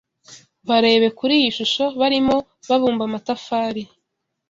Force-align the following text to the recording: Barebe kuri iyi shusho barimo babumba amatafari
Barebe 0.67 1.07
kuri 1.17 1.33
iyi 1.39 1.49
shusho 1.57 1.85
barimo 1.99 2.35
babumba 2.69 3.03
amatafari 3.07 3.83